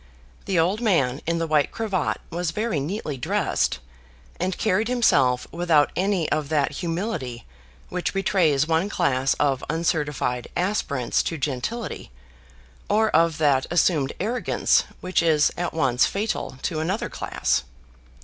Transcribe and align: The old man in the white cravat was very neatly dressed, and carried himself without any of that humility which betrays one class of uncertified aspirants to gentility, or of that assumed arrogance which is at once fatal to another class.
The 0.45 0.57
old 0.57 0.81
man 0.81 1.21
in 1.27 1.37
the 1.37 1.45
white 1.45 1.71
cravat 1.71 2.19
was 2.31 2.49
very 2.49 2.79
neatly 2.79 3.17
dressed, 3.17 3.77
and 4.39 4.57
carried 4.57 4.87
himself 4.87 5.45
without 5.51 5.91
any 5.95 6.27
of 6.31 6.49
that 6.49 6.71
humility 6.77 7.45
which 7.89 8.11
betrays 8.11 8.67
one 8.67 8.89
class 8.89 9.35
of 9.35 9.63
uncertified 9.69 10.47
aspirants 10.57 11.21
to 11.21 11.37
gentility, 11.37 12.09
or 12.89 13.11
of 13.11 13.37
that 13.37 13.67
assumed 13.69 14.13
arrogance 14.19 14.85
which 15.01 15.21
is 15.21 15.51
at 15.55 15.71
once 15.71 16.07
fatal 16.07 16.57
to 16.63 16.79
another 16.79 17.07
class. 17.07 17.61